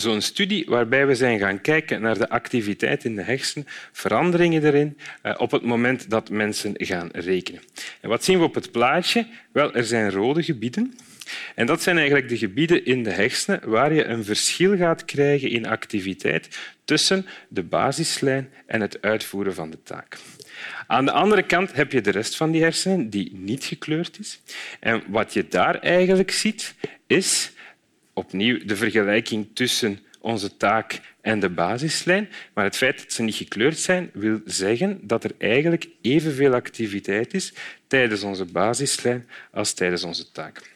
zo'n 0.00 0.20
studie 0.20 0.64
waarbij 0.68 1.06
we 1.06 1.14
zijn 1.14 1.38
gaan 1.38 1.60
kijken 1.60 2.00
naar 2.00 2.18
de 2.18 2.28
activiteit 2.28 3.04
in 3.04 3.16
de 3.16 3.22
hersenen, 3.22 3.66
veranderingen 3.92 4.64
erin 4.64 4.98
eh, 5.22 5.34
op 5.38 5.50
het 5.50 5.62
moment 5.62 6.10
dat 6.10 6.30
mensen 6.30 6.72
gaan 6.76 7.08
rekenen. 7.12 7.62
En 8.00 8.08
wat 8.08 8.24
zien 8.24 8.38
we 8.38 8.44
op 8.44 8.54
het 8.54 8.70
plaatje? 8.70 9.26
Wel, 9.52 9.74
er 9.74 9.84
zijn 9.84 10.10
rode 10.10 10.42
gebieden. 10.42 10.98
En 11.54 11.66
dat 11.66 11.82
zijn 11.82 11.96
eigenlijk 11.96 12.28
de 12.28 12.38
gebieden 12.38 12.84
in 12.84 13.02
de 13.02 13.10
hersenen 13.10 13.68
waar 13.68 13.92
je 13.92 14.04
een 14.04 14.24
verschil 14.24 14.76
gaat 14.76 15.04
krijgen 15.04 15.50
in 15.50 15.66
activiteit 15.66 16.58
tussen 16.84 17.26
de 17.48 17.62
basislijn 17.62 18.50
en 18.66 18.80
het 18.80 19.02
uitvoeren 19.02 19.54
van 19.54 19.70
de 19.70 19.82
taak. 19.82 20.18
Aan 20.86 21.04
de 21.04 21.10
andere 21.10 21.42
kant 21.42 21.72
heb 21.72 21.92
je 21.92 22.00
de 22.00 22.10
rest 22.10 22.36
van 22.36 22.50
die 22.50 22.62
hersenen 22.62 23.10
die 23.10 23.30
niet 23.34 23.64
gekleurd 23.64 24.18
is. 24.18 24.40
En 24.80 25.02
wat 25.08 25.32
je 25.32 25.48
daar 25.48 25.78
eigenlijk 25.78 26.30
ziet, 26.30 26.74
is 27.06 27.50
opnieuw 28.16 28.64
de 28.64 28.76
vergelijking 28.76 29.48
tussen 29.54 29.98
onze 30.20 30.56
taak 30.56 31.00
en 31.20 31.40
de 31.40 31.48
basislijn. 31.48 32.28
Maar 32.54 32.64
het 32.64 32.76
feit 32.76 32.98
dat 32.98 33.12
ze 33.12 33.22
niet 33.22 33.34
gekleurd 33.34 33.78
zijn, 33.78 34.10
wil 34.12 34.40
zeggen 34.44 35.00
dat 35.02 35.24
er 35.24 35.32
eigenlijk 35.38 35.88
evenveel 36.00 36.52
activiteit 36.54 37.34
is 37.34 37.52
tijdens 37.86 38.22
onze 38.22 38.44
basislijn 38.44 39.28
als 39.52 39.72
tijdens 39.72 40.04
onze 40.04 40.32
taak. 40.32 40.70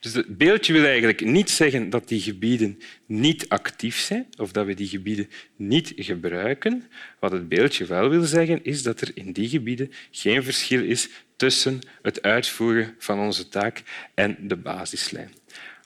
Dus 0.00 0.14
het 0.14 0.38
beeldje 0.38 0.72
wil 0.72 0.84
eigenlijk 0.84 1.24
niet 1.24 1.50
zeggen 1.50 1.90
dat 1.90 2.08
die 2.08 2.20
gebieden 2.20 2.78
niet 3.06 3.48
actief 3.48 3.98
zijn 3.98 4.26
of 4.36 4.52
dat 4.52 4.66
we 4.66 4.74
die 4.74 4.88
gebieden 4.88 5.30
niet 5.56 5.92
gebruiken. 5.96 6.84
Wat 7.18 7.32
het 7.32 7.48
beeldje 7.48 7.84
wel 7.84 8.08
wil 8.08 8.22
zeggen, 8.24 8.64
is 8.64 8.82
dat 8.82 9.00
er 9.00 9.10
in 9.14 9.32
die 9.32 9.48
gebieden 9.48 9.92
geen 10.10 10.42
verschil 10.42 10.82
is 10.84 11.08
tussen 11.36 11.78
het 12.02 12.22
uitvoeren 12.22 12.94
van 12.98 13.18
onze 13.18 13.48
taak 13.48 13.82
en 14.14 14.36
de 14.40 14.56
basislijn. 14.56 15.32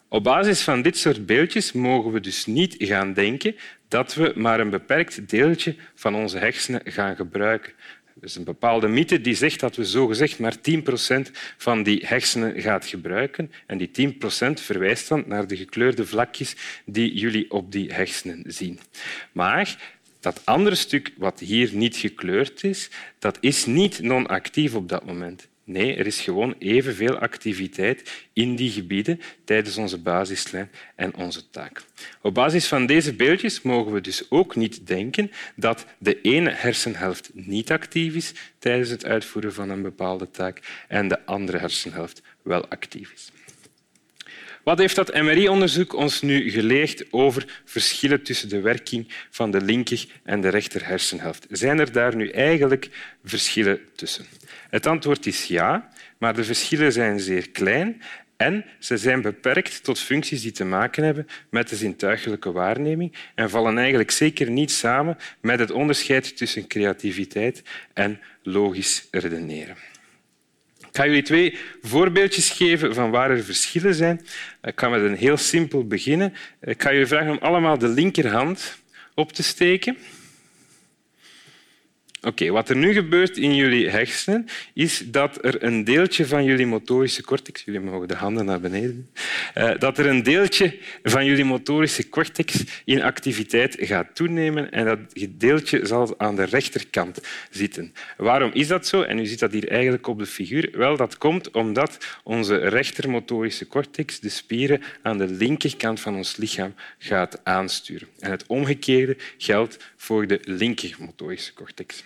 Op 0.09 0.25
basis 0.25 0.63
van 0.63 0.83
dit 0.83 0.99
soort 0.99 1.27
beeldjes 1.27 1.73
mogen 1.73 2.13
we 2.13 2.21
dus 2.21 2.47
niet 2.47 2.75
gaan 2.79 3.13
denken 3.13 3.57
dat 3.89 4.15
we 4.15 4.33
maar 4.37 4.61
een 4.61 4.71
beperkt 4.71 5.29
deeltje 5.29 5.77
van 5.95 6.15
onze 6.15 6.39
hersenen 6.39 6.81
gaan 6.85 7.17
gebruiken. 7.17 7.73
Er 8.21 8.25
is 8.25 8.37
een 8.37 8.45
bepaalde 8.45 8.89
mythe 8.89 9.21
die 9.21 9.35
zegt 9.35 9.61
dat 9.61 9.77
we 9.77 9.85
zogezegd 9.85 10.39
maar 10.39 10.61
10 10.61 10.83
procent 10.83 11.31
van 11.57 11.83
die 11.83 12.03
hersenen 12.07 12.61
gaan 12.61 12.83
gebruiken. 12.83 13.53
En 13.67 13.79
die 13.79 13.91
10 13.91 14.19
procent 14.19 14.61
verwijst 14.61 15.09
dan 15.09 15.25
naar 15.27 15.47
de 15.47 15.57
gekleurde 15.57 16.07
vlakjes 16.07 16.57
die 16.85 17.15
jullie 17.15 17.51
op 17.51 17.73
die 17.73 17.93
hersenen 17.93 18.43
zien. 18.47 18.79
Maar 19.33 19.95
dat 20.21 20.41
andere 20.45 20.77
stuk 20.77 21.13
wat 21.17 21.41
hier 21.41 21.71
niet 21.75 21.97
gekleurd 21.97 22.65
is, 22.65 22.91
dat 23.19 23.39
is 23.41 23.67
niet 23.67 24.01
non-actief 24.01 24.75
op 24.75 24.89
dat 24.89 25.07
moment. 25.07 25.49
Nee, 25.69 25.97
er 25.97 26.07
is 26.07 26.21
gewoon 26.21 26.55
evenveel 26.59 27.19
activiteit 27.19 28.27
in 28.33 28.57
die 28.57 28.71
gebieden 28.71 29.21
tijdens 29.45 29.77
onze 29.77 29.99
basislijn 29.99 30.71
en 30.97 31.15
onze 31.15 31.51
taak. 31.51 31.83
Op 32.21 32.35
basis 32.35 32.67
van 32.67 32.87
deze 32.87 33.15
beeldjes 33.15 33.63
mogen 33.63 33.93
we 33.93 34.01
dus 34.01 34.31
ook 34.31 34.57
niet 34.57 34.87
denken 34.87 35.31
dat 35.57 35.87
de 35.99 36.21
ene 36.21 36.51
hersenhelft 36.51 37.31
niet 37.33 37.71
actief 37.71 38.15
is 38.15 38.33
tijdens 38.59 38.91
het 38.91 39.05
uitvoeren 39.05 39.55
van 39.55 39.71
een 39.71 39.83
bepaalde 39.83 40.31
taak 40.31 40.85
en 40.89 41.09
de 41.09 41.27
andere 41.27 41.59
hersenhelft 41.59 42.23
wel 42.43 42.69
actief 42.69 43.13
is. 43.13 43.31
Wat 44.67 44.79
heeft 44.79 44.97
dat 44.97 45.15
MRI-onderzoek 45.15 45.95
ons 45.95 46.23
nu 46.23 46.51
geleerd 46.51 47.05
over 47.11 47.63
verschillen 47.65 48.23
tussen 48.23 48.49
de 48.49 48.61
werking 48.61 49.09
van 49.31 49.51
de 49.51 49.61
linker 49.61 50.07
en 50.23 50.41
de 50.41 50.49
rechter 50.49 50.87
hersenhelft? 50.87 51.47
Zijn 51.51 51.79
er 51.79 51.93
daar 51.93 52.17
nu 52.17 52.29
eigenlijk 52.29 52.89
verschillen 53.25 53.81
tussen? 53.95 54.25
Het 54.71 54.87
antwoord 54.87 55.27
is 55.27 55.45
ja, 55.45 55.89
maar 56.19 56.35
de 56.35 56.45
verschillen 56.45 56.93
zijn 56.93 57.21
zeer 57.21 57.51
klein 57.51 58.03
en 58.37 58.65
ze 58.79 58.97
zijn 58.97 59.23
beperkt 59.23 59.85
tot 59.85 59.99
functies 59.99 60.43
die 60.43 60.53
te 60.53 60.65
maken 60.65 61.05
hebben 61.05 61.27
met 61.51 61.69
de 61.69 61.77
zintuigelijke 61.77 62.53
waarneming 62.53 63.13
en 63.35 63.51
vallen 63.51 63.79
eigenlijk 63.79 64.11
zeker 64.11 64.51
niet 64.51 64.71
samen 64.71 65.19
met 65.41 65.59
het 65.59 65.71
onderscheid 65.71 66.37
tussen 66.37 66.67
creativiteit 66.67 67.63
en 67.93 68.21
logisch 68.43 69.09
redeneren. 69.11 69.77
Ik 70.97 71.03
ga 71.03 71.09
jullie 71.09 71.23
twee 71.23 71.59
voorbeeldjes 71.83 72.51
geven 72.51 72.95
van 72.95 73.11
waar 73.11 73.31
er 73.31 73.45
verschillen 73.45 73.95
zijn. 73.95 74.27
Ik 74.63 74.81
ga 74.81 74.89
met 74.89 75.03
een 75.03 75.17
heel 75.17 75.37
simpel 75.37 75.87
beginnen. 75.87 76.35
Ik 76.61 76.83
ga 76.83 76.93
jullie 76.93 77.07
vragen 77.07 77.31
om 77.31 77.39
allemaal 77.39 77.79
de 77.79 77.89
linkerhand 77.89 78.79
op 79.15 79.33
te 79.33 79.43
steken. 79.43 79.97
Oké, 82.27 82.51
wat 82.51 82.69
er 82.69 82.77
nu 82.77 82.93
gebeurt 82.93 83.37
in 83.37 83.55
jullie 83.55 83.91
hersenen 83.91 84.47
is 84.75 85.03
dat 85.07 85.45
er 85.45 85.63
een 85.63 85.85
deeltje 85.85 86.27
van 86.27 86.45
jullie 86.45 86.67
motorische 86.67 87.23
cortex, 87.23 87.63
jullie 87.65 87.81
mogen 87.81 88.09
de 88.09 88.15
handen 88.15 88.45
naar 88.45 88.61
beneden, 88.61 89.11
uh, 89.55 89.71
dat 89.79 89.99
er 89.99 90.07
een 90.07 90.23
deeltje 90.23 90.79
van 91.03 91.25
jullie 91.25 91.45
motorische 91.45 92.09
cortex 92.09 92.65
in 92.85 93.03
activiteit 93.03 93.77
gaat 93.79 94.15
toenemen 94.15 94.71
en 94.71 94.85
dat 94.85 94.99
deeltje 95.29 95.87
zal 95.87 96.15
aan 96.19 96.37
de 96.37 96.45
rechterkant 96.45 97.21
zitten. 97.51 97.93
Waarom 98.17 98.51
is 98.53 98.69
dat 98.69 98.87
zo? 98.87 99.03
En 99.03 99.19
u 99.19 99.27
ziet 99.27 99.39
dat 99.39 99.53
hier 99.53 99.69
eigenlijk 99.69 100.07
op 100.07 100.19
de 100.19 100.27
figuur. 100.27 100.69
Wel, 100.73 100.97
dat 100.97 101.19
komt 101.19 101.51
omdat 101.51 102.19
onze 102.25 102.57
rechtermotorische 102.57 103.67
cortex 103.67 104.21
de 104.21 104.29
spieren 104.29 104.83
aan 105.03 105.19
de 105.19 105.29
linkerkant 105.29 106.01
van 106.01 106.17
ons 106.17 106.37
lichaam 106.37 106.75
gaat 106.99 107.41
aansturen. 107.45 108.09
En 108.19 108.31
het 108.31 108.45
omgekeerde 108.47 109.17
geldt 109.39 109.93
voor 109.97 110.27
de 110.27 110.41
linkermotorische 110.45 111.53
cortex. 111.53 112.03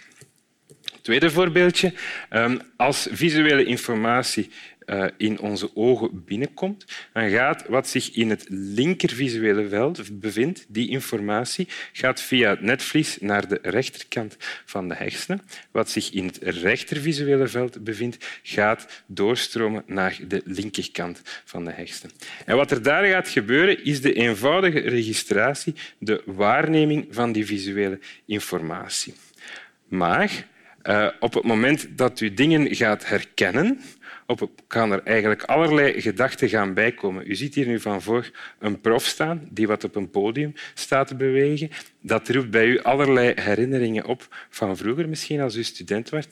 Tweede 1.03 1.31
voorbeeldje. 1.31 1.93
Ehm, 2.29 2.59
als 2.77 3.09
visuele 3.11 3.65
informatie 3.65 4.51
eh, 4.91 5.05
in 5.17 5.41
onze 5.41 5.71
ogen 5.77 6.25
binnenkomt, 6.25 6.85
dan 7.13 7.31
gaat 7.31 7.65
wat 7.69 7.89
zich 7.89 8.11
in 8.15 8.31
het 8.31 8.47
linkervisuele 8.49 9.69
veld 9.69 10.21
bevindt, 10.21 10.65
die 10.69 10.89
informatie, 10.89 11.69
gaat 11.93 12.21
via 12.21 12.51
het 12.51 12.61
netvlies 12.61 13.19
naar 13.21 13.49
de 13.49 13.59
rechterkant 13.63 14.37
van 14.65 14.89
de 14.89 14.95
hersenen. 14.95 15.43
Wat 15.71 15.91
zich 15.91 16.11
in 16.11 16.27
het 16.27 16.39
rechtervisuele 16.43 17.49
veld 17.49 17.85
bevindt, 17.85 18.41
gaat 18.43 19.03
doorstromen 19.07 19.83
naar 19.87 20.19
de 20.29 20.43
linkerkant 20.45 21.23
van 21.45 21.65
de 21.65 21.71
hersenen. 21.71 22.15
En 22.45 22.57
wat 22.57 22.71
er 22.71 22.83
daar 22.83 23.05
gaat 23.05 23.29
gebeuren, 23.29 23.85
is 23.85 24.01
de 24.01 24.13
eenvoudige 24.13 24.81
registratie, 24.81 25.75
de 25.99 26.23
waarneming 26.25 27.07
van 27.11 27.33
die 27.33 27.47
visuele 27.47 27.99
informatie. 28.25 29.15
Maar 29.89 30.49
uh, 30.83 31.07
op 31.21 31.35
het 31.35 31.45
moment 31.45 31.99
dat 31.99 32.21
u 32.21 32.35
dingen 32.35 32.75
gaat 32.75 33.07
herkennen, 33.07 33.81
op, 34.27 34.51
kan 34.67 34.93
er 34.93 35.03
eigenlijk 35.03 35.43
allerlei 35.43 36.01
gedachten 36.01 36.49
gaan 36.49 36.75
bijkomen. 36.75 37.31
U 37.31 37.35
ziet 37.35 37.55
hier 37.55 37.67
nu 37.67 37.81
van 37.81 38.03
voor 38.03 38.31
een 38.59 38.81
prof 38.81 39.05
staan 39.05 39.49
die 39.51 39.67
wat 39.67 39.85
op 39.85 39.97
een 39.97 40.11
podium 40.11 40.53
staat 40.75 41.07
te 41.07 41.15
bewegen. 41.15 41.71
Dat 42.01 42.29
roept 42.29 42.51
bij 42.51 42.67
u 42.67 42.83
allerlei 42.83 43.33
herinneringen 43.35 44.05
op 44.05 44.27
van 44.49 44.77
vroeger, 44.77 45.09
misschien 45.09 45.41
als 45.41 45.57
u 45.57 45.63
student 45.63 46.09
was 46.09 46.27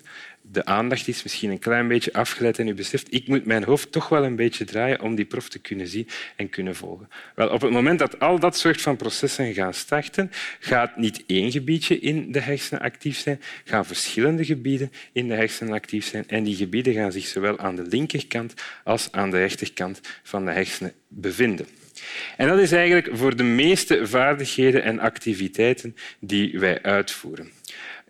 de 0.53 0.65
aandacht 0.65 1.09
is 1.09 1.23
misschien 1.23 1.51
een 1.51 1.59
klein 1.59 1.89
beetje 1.89 2.13
afgeleid 2.13 2.59
en 2.59 2.69
u 2.69 2.75
beseft 2.75 3.15
ik 3.15 3.29
moet 3.29 3.45
mijn 3.45 3.65
hoofd 3.65 3.93
toch 3.93 4.09
wel 4.09 4.25
een 4.25 4.37
beetje 4.37 4.65
draaien 4.65 5.01
om 5.01 5.15
die 5.15 5.25
prof 5.25 5.49
te 5.49 5.59
kunnen 5.59 5.89
zien 5.89 6.09
en 6.37 6.49
kunnen 6.49 6.77
volgen. 6.77 7.09
Wel, 7.35 7.49
op 7.49 7.61
het 7.61 7.71
moment 7.71 7.99
dat 7.99 8.21
al 8.21 8.39
dat 8.39 8.57
soort 8.57 8.81
van 8.81 8.97
processen 8.97 9.55
gaan 9.55 9.75
starten, 9.75 10.31
gaat 10.61 10.97
niet 10.97 11.25
één 11.27 11.51
gebiedje 11.51 11.99
in 11.99 12.33
de 12.33 12.41
hersenen 12.41 12.83
actief 12.83 13.19
zijn, 13.19 13.41
gaan 13.65 13.87
verschillende 13.87 14.45
gebieden 14.45 14.93
in 15.13 15.29
de 15.29 15.35
hersenen 15.35 15.73
actief 15.73 16.07
zijn 16.07 16.25
en 16.29 16.45
die 16.45 16.57
gebieden 16.57 16.95
gaan 16.95 17.13
zich 17.13 17.27
zowel 17.27 17.59
aan 17.59 17.68
de 17.77 17.87
linkerkant 17.89 18.55
als 18.85 19.09
aan 19.13 19.31
de 19.31 19.39
rechterkant 19.39 20.01
van 20.23 20.45
de 20.45 20.51
hersenen 20.51 20.93
bevinden. 21.09 21.67
En 22.37 22.49
dat 22.49 22.59
is 22.59 22.73
eigenlijk 22.73 23.09
voor 23.13 23.37
de 23.37 23.43
meeste 23.43 24.07
vaardigheden 24.07 24.83
en 24.83 24.99
activiteiten 24.99 25.97
die 26.21 26.59
wij 26.59 26.83
uitvoeren. 26.83 27.51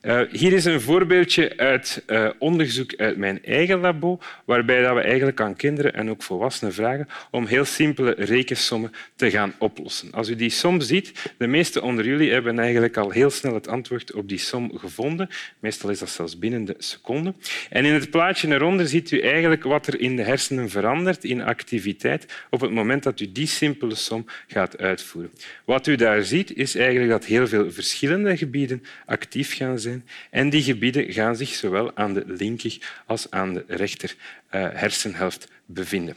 Uh, 0.02 0.20
hier 0.30 0.52
is 0.52 0.64
een 0.64 0.80
voorbeeldje 0.80 1.56
uit 1.56 2.02
uh, 2.06 2.28
onderzoek 2.38 2.94
uit 2.96 3.16
mijn 3.16 3.44
eigen 3.44 3.80
labo, 3.80 4.18
waarbij 4.44 4.82
dat 4.82 4.94
we 4.94 5.00
eigenlijk 5.00 5.40
aan 5.40 5.56
kinderen 5.56 5.94
en 5.94 6.10
ook 6.10 6.22
volwassenen 6.22 6.74
vragen 6.74 7.08
om 7.30 7.46
heel 7.46 7.64
simpele 7.64 8.14
rekensommen 8.18 8.92
te 9.16 9.30
gaan 9.30 9.54
oplossen. 9.58 10.12
Als 10.12 10.28
u 10.28 10.36
die 10.36 10.50
som 10.50 10.80
ziet, 10.80 11.32
de 11.38 11.46
meesten 11.46 11.82
onder 11.82 12.06
jullie 12.06 12.32
hebben 12.32 12.58
eigenlijk 12.58 12.96
al 12.96 13.10
heel 13.10 13.30
snel 13.30 13.54
het 13.54 13.68
antwoord 13.68 14.12
op 14.12 14.28
die 14.28 14.38
som 14.38 14.78
gevonden. 14.78 15.28
Meestal 15.58 15.90
is 15.90 15.98
dat 15.98 16.10
zelfs 16.10 16.38
binnen 16.38 16.64
de 16.64 16.74
seconde. 16.78 17.34
En 17.70 17.84
in 17.84 17.94
het 17.94 18.10
plaatje 18.10 18.48
eronder 18.48 18.88
ziet 18.88 19.10
u 19.10 19.20
eigenlijk 19.20 19.62
wat 19.62 19.86
er 19.86 20.00
in 20.00 20.16
de 20.16 20.22
hersenen 20.22 20.70
verandert 20.70 21.24
in 21.24 21.42
activiteit 21.42 22.26
op 22.50 22.60
het 22.60 22.70
moment 22.70 23.02
dat 23.02 23.20
u 23.20 23.32
die 23.32 23.46
simpele 23.46 23.94
som 23.94 24.26
gaat 24.46 24.78
uitvoeren. 24.78 25.32
Wat 25.64 25.86
u 25.86 25.96
daar 25.96 26.22
ziet, 26.22 26.56
is 26.56 26.74
eigenlijk 26.74 27.10
dat 27.10 27.24
heel 27.24 27.46
veel 27.46 27.72
verschillende 27.72 28.36
gebieden 28.36 28.82
actief 29.06 29.56
gaan 29.56 29.78
zijn 29.78 29.86
en 30.30 30.50
die 30.50 30.62
gebieden 30.62 31.12
gaan 31.12 31.36
zich 31.36 31.54
zowel 31.54 31.96
aan 31.96 32.14
de 32.14 32.24
linker 32.26 33.02
als 33.06 33.30
aan 33.30 33.54
de 33.54 33.64
rechter 33.66 34.16
eh, 34.48 34.68
hersenhelft 34.72 35.48
bevinden. 35.66 36.16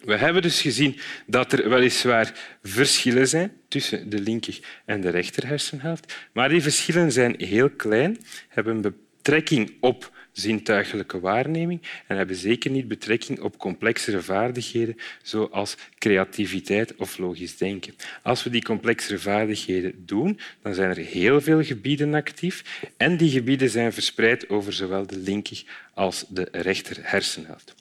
We 0.00 0.16
hebben 0.16 0.42
dus 0.42 0.60
gezien 0.60 0.98
dat 1.26 1.52
er 1.52 1.68
weliswaar 1.68 2.56
verschillen 2.62 3.28
zijn 3.28 3.52
tussen 3.68 4.10
de 4.10 4.20
linker 4.20 4.58
en 4.84 5.00
de 5.00 5.08
rechter 5.08 5.46
hersenhelft, 5.46 6.14
maar 6.32 6.48
die 6.48 6.62
verschillen 6.62 7.12
zijn 7.12 7.34
heel 7.38 7.70
klein, 7.70 8.18
hebben 8.48 8.80
betrekking 8.80 9.72
op 9.80 10.10
zintuigelijke 10.36 11.20
waarneming 11.20 11.82
en 12.06 12.16
hebben 12.16 12.36
zeker 12.36 12.70
niet 12.70 12.88
betrekking 12.88 13.40
op 13.40 13.58
complexere 13.58 14.22
vaardigheden 14.22 14.96
zoals 15.22 15.76
creativiteit 15.98 16.96
of 16.96 17.18
logisch 17.18 17.56
denken. 17.56 17.94
Als 18.22 18.42
we 18.42 18.50
die 18.50 18.62
complexere 18.62 19.18
vaardigheden 19.18 19.92
doen, 19.96 20.38
dan 20.62 20.74
zijn 20.74 20.90
er 20.90 20.96
heel 20.96 21.40
veel 21.40 21.62
gebieden 21.62 22.14
actief 22.14 22.82
en 22.96 23.16
die 23.16 23.30
gebieden 23.30 23.70
zijn 23.70 23.92
verspreid 23.92 24.48
over 24.48 24.72
zowel 24.72 25.06
de 25.06 25.18
linker 25.18 25.62
als 25.94 26.24
de 26.28 26.48
rechter 26.52 26.96
hersenhelft. 27.00 27.74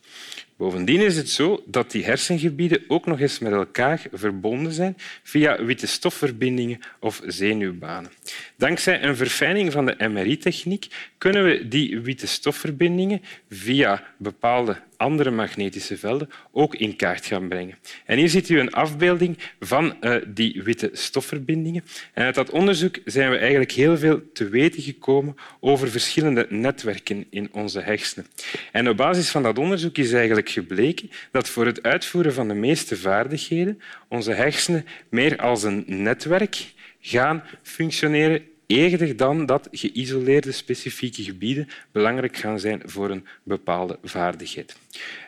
Bovendien 0.58 1.02
is 1.02 1.18
het 1.18 1.30
zo 1.30 1.64
dat 1.66 1.92
die 1.92 2.06
hersengebieden 2.06 2.84
ook 2.88 3.06
nog 3.06 3.20
eens 3.20 3.40
met 3.40 3.52
elkaar 3.52 4.02
verbonden 4.14 4.72
zijn 4.72 4.98
via 5.24 5.64
witte 5.64 5.88
stofverbindingen 5.88 6.80
of 7.00 7.22
zenuwbanen. 7.26 8.12
Dankzij 8.58 9.04
een 9.04 9.16
verfijning 9.16 9.72
van 9.72 9.86
de 9.86 10.10
MRI-techniek 10.10 10.88
kunnen 11.18 11.44
we 11.44 11.68
die 11.68 12.00
witte 12.00 12.28
stofverbindingen 12.28 13.22
via 13.50 14.04
bepaalde 14.18 14.82
andere 14.98 15.32
magnetische 15.32 15.98
velden 15.98 16.30
ook 16.52 16.76
in 16.76 16.96
kaart 16.96 17.26
gaan 17.26 17.48
brengen. 17.48 17.78
En 18.06 18.18
hier 18.18 18.30
ziet 18.30 18.50
u 18.50 18.60
een 18.60 18.74
afbeelding 18.74 19.38
van 19.60 19.98
uh, 20.02 20.16
die 20.28 20.64
witte 20.64 20.90
stofverbindingen. 20.94 21.84
En 22.14 22.26
uit 22.26 22.36
dat 22.36 22.50
onderzoek 22.50 22.98
zijn 23.06 23.30
we 23.30 23.38
eigenlijk 23.38 23.72
heel 23.72 23.98
veel 23.98 24.22
te 24.34 24.50
weten 24.50 24.82
gekomen 24.82 25.36
over 25.60 25.90
verschillende 25.90 26.48
netwerken 26.50 27.26
in 27.30 27.50
onze 27.52 27.80
hersenen. 27.80 28.28
En 28.72 28.90
op 28.90 28.98
basis 28.98 29.30
van 29.30 29.44
dat 29.44 29.58
onderzoek 29.58 29.98
is 29.98 30.14
eigenlijk 30.14 30.50
gebleken 30.50 31.12
dat 31.32 31.50
voor 31.50 31.66
het 31.66 31.84
uitvoeren 31.84 32.34
van 32.34 32.48
de 32.48 32.54
meeste 32.54 32.98
vaardigheden 32.98 33.82
onze 34.08 34.32
hersenen 34.32 34.86
meer 35.10 35.38
als 35.38 35.64
een 35.64 35.84
netwerk 35.88 36.74
gaan 37.00 37.44
functioneren 37.64 38.54
eerder 38.68 39.18
dan 39.18 39.46
dat 39.46 39.68
geïsoleerde 39.72 40.52
specifieke 40.52 41.24
gebieden 41.24 41.68
belangrijk 41.92 42.38
gaan 42.38 42.60
zijn 42.60 42.82
voor 42.86 43.10
een 43.10 43.26
bepaalde 43.44 44.00
vaardigheid. 44.04 44.76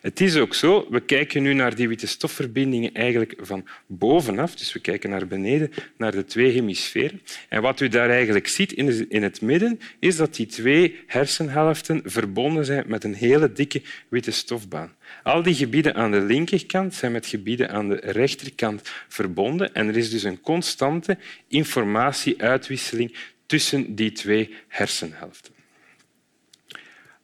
Het 0.01 0.21
is 0.21 0.37
ook 0.37 0.53
zo, 0.53 0.87
we 0.89 0.99
kijken 0.99 1.43
nu 1.43 1.53
naar 1.53 1.75
die 1.75 1.87
witte 1.87 2.07
stofverbindingen 2.07 2.93
eigenlijk 2.93 3.35
van 3.39 3.67
bovenaf, 3.85 4.55
dus 4.55 4.73
we 4.73 4.79
kijken 4.79 5.09
naar 5.09 5.27
beneden, 5.27 5.71
naar 5.97 6.11
de 6.11 6.25
twee 6.25 6.51
hemisferen. 6.51 7.21
En 7.49 7.61
wat 7.61 7.79
u 7.79 7.87
daar 7.87 8.09
eigenlijk 8.09 8.47
ziet 8.47 8.71
in 9.09 9.23
het 9.23 9.41
midden, 9.41 9.79
is 9.99 10.15
dat 10.15 10.35
die 10.35 10.45
twee 10.45 10.99
hersenhelften 11.07 12.01
verbonden 12.05 12.65
zijn 12.65 12.83
met 12.87 13.03
een 13.03 13.13
hele 13.13 13.53
dikke 13.53 13.81
witte 14.07 14.31
stofbaan. 14.31 14.95
Al 15.23 15.43
die 15.43 15.55
gebieden 15.55 15.95
aan 15.95 16.11
de 16.11 16.21
linkerkant 16.21 16.93
zijn 16.93 17.11
met 17.11 17.25
gebieden 17.25 17.69
aan 17.69 17.89
de 17.89 17.99
rechterkant 18.03 18.81
verbonden 19.07 19.73
en 19.73 19.87
er 19.87 19.97
is 19.97 20.09
dus 20.09 20.23
een 20.23 20.41
constante 20.41 21.17
informatieuitwisseling 21.47 23.15
tussen 23.47 23.95
die 23.95 24.11
twee 24.11 24.55
hersenhelften. 24.67 25.55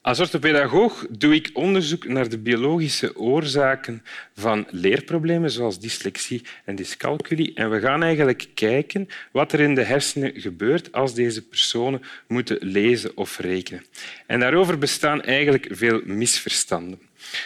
Als 0.03 0.19
orthopedagoog 0.19 1.05
doe 1.09 1.35
ik 1.35 1.49
onderzoek 1.53 2.07
naar 2.07 2.29
de 2.29 2.37
biologische 2.37 3.15
oorzaken 3.15 4.03
van 4.33 4.67
leerproblemen 4.69 5.51
zoals 5.51 5.79
dyslexie 5.79 6.41
en 6.65 6.75
dyscalculie. 6.75 7.53
En 7.53 7.69
we 7.69 7.79
gaan 7.79 8.03
eigenlijk 8.03 8.47
kijken 8.53 9.07
wat 9.31 9.53
er 9.53 9.59
in 9.59 9.75
de 9.75 9.83
hersenen 9.83 10.41
gebeurt 10.41 10.91
als 10.91 11.13
deze 11.13 11.47
personen 11.47 12.01
moeten 12.27 12.57
lezen 12.61 13.17
of 13.17 13.37
rekenen. 13.37 13.85
En 14.27 14.39
daarover 14.39 14.77
bestaan 14.77 15.21
eigenlijk 15.21 15.67
veel 15.69 16.01
misverstanden. 16.05 16.99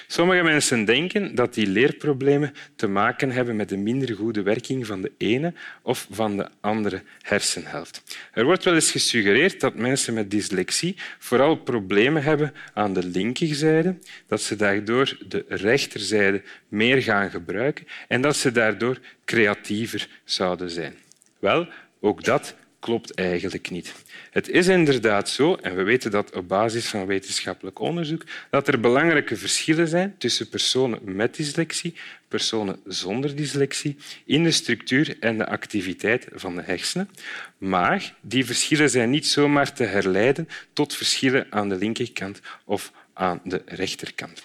Sommige 0.08 0.44
mensen 0.44 0.86
denken 0.86 1.36
dat 1.36 1.54
die 1.54 1.68
leerproblemen 1.68 2.54
te 2.76 2.88
maken 2.88 3.32
hebben 3.32 3.56
met 3.56 3.70
de 3.70 3.78
minder 3.78 4.16
goede 4.16 4.42
werking 4.42 4.86
van 4.86 5.02
de 5.02 5.12
ene 5.18 5.54
of 5.82 6.08
van 6.12 6.38
de 6.38 6.50
andere 6.62 7.02
hersenhelft. 7.22 8.18
Er 8.34 8.46
wordt 8.46 8.64
wel 8.64 8.74
eens 8.74 8.92
gesuggereerd 8.92 9.60
dat 9.60 9.76
mensen 9.76 10.14
met 10.14 10.32
dyslexie 10.32 10.96
vooral 11.20 11.56
problemen 11.56 12.24
hebben 12.24 12.54
aan 12.74 12.94
de 12.94 13.04
linkerzijde, 13.04 13.98
dat 14.28 14.42
ze 14.42 14.56
daardoor 14.56 15.18
de 15.28 15.46
rechterzijde 15.48 16.42
meer 16.68 17.02
gaan 17.02 17.30
gebruiken 17.30 17.88
en 18.08 18.22
dat 18.22 18.36
ze 18.36 18.52
daardoor 18.52 19.00
creatiever 19.26 20.08
zouden 20.24 20.70
zijn. 20.70 20.96
Wel, 21.40 21.68
ook 22.00 22.24
dat 22.24 22.56
klopt 22.80 23.14
eigenlijk 23.14 23.70
niet. 23.70 23.94
Het 24.32 24.50
is 24.50 24.68
inderdaad 24.68 25.30
zo, 25.30 25.56
en 25.56 25.76
we 25.76 25.84
weten 25.84 26.12
dat 26.12 26.36
op 26.36 26.48
basis 26.48 26.88
van 26.88 27.06
wetenschappelijk 27.06 27.80
onderzoek, 27.80 28.24
dat 28.50 28.68
er 28.68 28.80
belangrijke 28.80 29.36
verschillen 29.36 29.88
zijn 29.88 30.16
tussen 30.18 30.50
personen 30.50 31.00
met 31.04 31.36
dyslexie, 31.36 31.94
personen 32.28 32.80
zonder 32.86 33.36
dyslexie, 33.36 33.96
in 34.26 34.44
de 34.44 34.52
structuur 34.52 35.18
en 35.20 35.38
de 35.38 35.48
activiteit 35.48 36.28
van 36.32 36.56
de 36.56 36.62
hersenen. 36.62 37.10
Maar 37.58 38.16
die 38.22 38.46
verschillen 38.46 38.90
zijn 38.90 39.10
niet 39.10 39.28
zomaar 39.28 39.74
te 39.74 39.84
herleiden 39.84 40.48
tot 40.74 40.96
verschillen 40.96 41.48
aan 41.50 41.70
de 41.70 41.76
linkerkant 41.76 42.42
of 42.66 42.92
aan 43.14 43.40
de 43.44 43.62
rechterkant. 43.66 44.44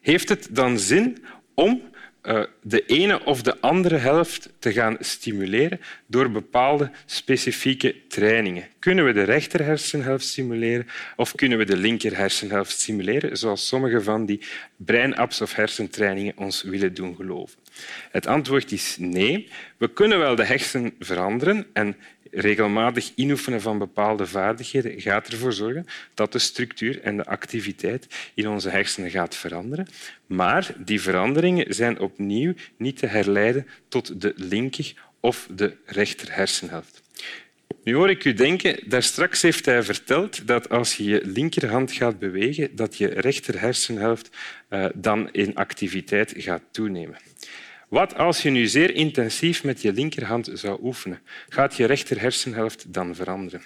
Heeft 0.00 0.28
het 0.28 0.48
dan 0.50 0.78
zin 0.78 1.24
om 1.54 1.82
de 2.62 2.86
ene 2.86 3.24
of 3.24 3.42
de 3.42 3.60
andere 3.60 3.96
helft 3.96 4.48
te 4.58 4.72
gaan 4.72 4.96
stimuleren 5.00 5.80
door 6.06 6.30
bepaalde 6.30 6.90
specifieke 7.06 7.96
trainingen. 8.08 8.66
Kunnen 8.78 9.04
we 9.04 9.12
de 9.12 9.22
rechter 9.22 9.64
hersenhelft 9.64 10.24
stimuleren 10.24 10.86
of 11.16 11.34
kunnen 11.34 11.58
we 11.58 11.64
de 11.64 11.76
linker 11.76 12.16
hersenhelft 12.16 12.70
stimuleren, 12.70 13.36
zoals 13.36 13.66
sommige 13.66 14.02
van 14.02 14.26
die 14.26 14.40
breinapps 14.76 15.40
of 15.40 15.54
hersentrainingen 15.54 16.36
ons 16.36 16.62
willen 16.62 16.94
doen 16.94 17.16
geloven? 17.16 17.58
Het 18.10 18.26
antwoord 18.26 18.72
is 18.72 18.96
nee. 18.98 19.48
We 19.76 19.92
kunnen 19.92 20.18
wel 20.18 20.34
de 20.34 20.44
hersenen 20.44 20.94
veranderen 20.98 21.66
en 21.72 21.96
regelmatig 22.30 23.12
inoefenen 23.14 23.60
van 23.60 23.78
bepaalde 23.78 24.26
vaardigheden 24.26 25.00
gaat 25.00 25.28
ervoor 25.28 25.52
zorgen 25.52 25.86
dat 26.14 26.32
de 26.32 26.38
structuur 26.38 27.00
en 27.02 27.16
de 27.16 27.24
activiteit 27.24 28.06
in 28.34 28.48
onze 28.48 28.68
hersenen 28.68 29.10
gaat 29.10 29.34
veranderen. 29.34 29.86
Maar 30.26 30.74
die 30.78 31.00
veranderingen 31.00 31.74
zijn 31.74 31.98
opnieuw 31.98 32.54
niet 32.76 32.96
te 32.96 33.06
herleiden 33.06 33.66
tot 33.88 34.20
de 34.20 34.32
linker 34.36 34.94
of 35.20 35.48
de 35.54 35.76
rechter 35.84 36.34
hersenhelft. 36.34 37.02
Nu 37.84 37.94
hoor 37.94 38.10
ik 38.10 38.24
u 38.24 38.32
denken, 38.32 38.78
daar 38.88 39.02
straks 39.02 39.42
heeft 39.42 39.64
hij 39.64 39.82
verteld 39.82 40.46
dat 40.46 40.68
als 40.68 40.96
je 40.96 41.04
je 41.04 41.20
linkerhand 41.24 41.92
gaat 41.92 42.18
bewegen, 42.18 42.76
dat 42.76 42.96
je 42.96 43.06
rechter 43.06 43.60
hersenhelft 43.60 44.30
uh, 44.70 44.86
dan 44.94 45.32
in 45.32 45.54
activiteit 45.54 46.34
gaat 46.36 46.62
toenemen. 46.70 47.16
Wat 47.90 48.14
als 48.14 48.42
je 48.42 48.50
nu 48.50 48.66
zeer 48.66 48.94
intensief 48.94 49.64
met 49.64 49.82
je 49.82 49.92
linkerhand 49.92 50.50
zou 50.52 50.78
oefenen? 50.82 51.20
Gaat 51.48 51.76
je 51.76 51.84
rechter 51.84 52.20
hersenhelft 52.20 52.92
dan 52.92 53.14
veranderen? 53.14 53.62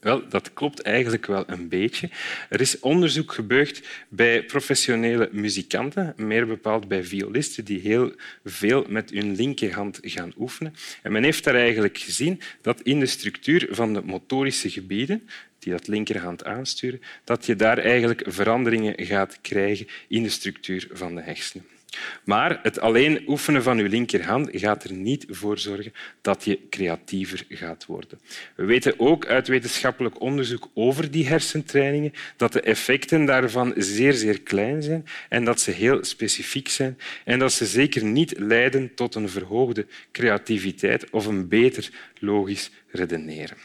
Wel, 0.00 0.28
dat 0.28 0.52
klopt 0.52 0.82
eigenlijk 0.82 1.26
wel 1.26 1.44
een 1.46 1.68
beetje. 1.68 2.10
Er 2.48 2.60
is 2.60 2.80
onderzoek 2.80 3.32
gebeurd 3.32 3.82
bij 4.08 4.44
professionele 4.44 5.28
muzikanten, 5.32 6.14
meer 6.16 6.46
bepaald 6.46 6.88
bij 6.88 7.04
violisten, 7.04 7.64
die 7.64 7.80
heel 7.80 8.12
veel 8.44 8.84
met 8.88 9.10
hun 9.10 9.34
linkerhand 9.34 9.98
gaan 10.02 10.32
oefenen. 10.38 10.74
En 11.02 11.12
men 11.12 11.24
heeft 11.24 11.44
daar 11.44 11.54
eigenlijk 11.54 11.98
gezien 11.98 12.40
dat 12.60 12.80
in 12.80 13.00
de 13.00 13.06
structuur 13.06 13.68
van 13.70 13.94
de 13.94 14.02
motorische 14.04 14.70
gebieden, 14.70 15.28
die 15.58 15.72
dat 15.72 15.86
linkerhand 15.86 16.44
aansturen, 16.44 17.00
dat 17.24 17.46
je 17.46 17.56
daar 17.56 17.78
eigenlijk 17.78 18.22
veranderingen 18.26 19.06
gaat 19.06 19.38
krijgen 19.40 19.86
in 20.08 20.22
de 20.22 20.28
structuur 20.28 20.88
van 20.92 21.14
de 21.14 21.22
hersenen. 21.22 21.66
Maar 22.24 22.58
het 22.62 22.80
alleen 22.80 23.24
oefenen 23.26 23.62
van 23.62 23.78
je 23.78 23.88
linkerhand 23.88 24.48
gaat 24.52 24.84
er 24.84 24.92
niet 24.92 25.26
voor 25.28 25.58
zorgen 25.58 25.92
dat 26.20 26.44
je 26.44 26.68
creatiever 26.70 27.44
gaat 27.48 27.86
worden. 27.86 28.20
We 28.54 28.64
weten 28.64 28.94
ook 28.96 29.26
uit 29.26 29.48
wetenschappelijk 29.48 30.20
onderzoek 30.20 30.68
over 30.74 31.10
die 31.10 31.26
hersentrainingen 31.26 32.12
dat 32.36 32.52
de 32.52 32.60
effecten 32.60 33.24
daarvan 33.24 33.72
zeer, 33.76 34.12
zeer 34.12 34.40
klein 34.40 34.82
zijn 34.82 35.06
en 35.28 35.44
dat 35.44 35.60
ze 35.60 35.70
heel 35.70 36.04
specifiek 36.04 36.68
zijn 36.68 36.98
en 37.24 37.38
dat 37.38 37.52
ze 37.52 37.66
zeker 37.66 38.04
niet 38.04 38.38
leiden 38.38 38.94
tot 38.94 39.14
een 39.14 39.28
verhoogde 39.28 39.86
creativiteit 40.12 41.10
of 41.10 41.26
een 41.26 41.48
beter 41.48 41.90
logisch 42.18 42.70
redeneren. 42.90 43.56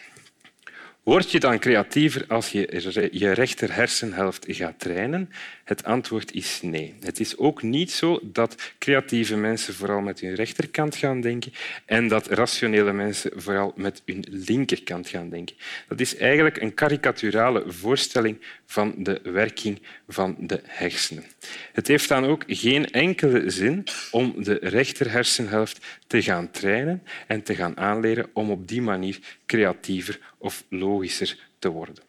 Word 1.03 1.31
je 1.31 1.39
dan 1.39 1.59
creatiever 1.59 2.25
als 2.27 2.49
je 2.49 3.09
je 3.11 3.31
rechter 3.31 3.75
hersenhelft 3.75 4.45
gaat 4.47 4.79
trainen? 4.79 5.29
Het 5.63 5.83
antwoord 5.83 6.33
is 6.33 6.59
nee. 6.61 6.95
Het 6.99 7.19
is 7.19 7.37
ook 7.37 7.61
niet 7.61 7.91
zo 7.91 8.19
dat 8.21 8.73
creatieve 8.79 9.35
mensen 9.35 9.73
vooral 9.73 10.01
met 10.01 10.19
hun 10.19 10.35
rechterkant 10.35 10.95
gaan 10.95 11.21
denken 11.21 11.53
en 11.85 12.07
dat 12.07 12.27
rationele 12.27 12.93
mensen 12.93 13.31
vooral 13.35 13.73
met 13.75 14.01
hun 14.05 14.25
linkerkant 14.29 15.07
gaan 15.07 15.29
denken. 15.29 15.55
Dat 15.87 15.99
is 15.99 16.15
eigenlijk 16.15 16.61
een 16.61 16.73
karikaturale 16.73 17.63
voorstelling 17.67 18.41
van 18.65 18.93
de 18.97 19.19
werking 19.23 19.81
van 20.07 20.35
de 20.39 20.61
hersenen. 20.63 21.23
Het 21.73 21.87
heeft 21.87 22.09
dan 22.09 22.25
ook 22.25 22.43
geen 22.47 22.91
enkele 22.91 23.49
zin 23.49 23.83
om 24.11 24.43
de 24.43 24.57
rechter 24.61 25.11
hersenhelft 25.11 25.85
te 26.07 26.21
gaan 26.21 26.51
trainen 26.51 27.03
en 27.27 27.43
te 27.43 27.55
gaan 27.55 27.77
aanleren 27.77 28.29
om 28.33 28.51
op 28.51 28.67
die 28.67 28.81
manier 28.81 29.19
creatiever 29.45 30.19
of 30.37 30.63
logischer 30.69 31.37
te 31.59 31.69
worden. 31.69 32.03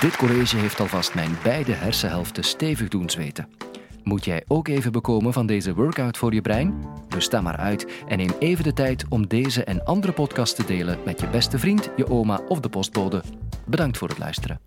Dit 0.00 0.16
college 0.16 0.56
heeft 0.56 0.80
alvast 0.80 1.14
mijn 1.14 1.38
beide 1.42 1.72
hersenhelften 1.72 2.44
stevig 2.44 2.88
doen 2.88 3.10
zweten. 3.10 3.48
Moet 4.02 4.24
jij 4.24 4.44
ook 4.46 4.68
even 4.68 4.92
bekomen 4.92 5.32
van 5.32 5.46
deze 5.46 5.74
workout 5.74 6.16
voor 6.16 6.34
je 6.34 6.40
brein? 6.40 6.84
Dus 7.08 7.24
sta 7.24 7.40
maar 7.40 7.56
uit 7.56 7.86
en 8.08 8.18
neem 8.18 8.30
even 8.38 8.64
de 8.64 8.72
tijd 8.72 9.04
om 9.08 9.26
deze 9.26 9.64
en 9.64 9.84
andere 9.84 10.12
podcasts 10.12 10.54
te 10.54 10.64
delen 10.64 10.98
met 11.04 11.20
je 11.20 11.28
beste 11.28 11.58
vriend, 11.58 11.90
je 11.96 12.10
oma 12.10 12.40
of 12.48 12.60
de 12.60 12.68
postbode. 12.68 13.22
Bedankt 13.66 13.98
voor 13.98 14.08
het 14.08 14.18
luisteren. 14.18 14.60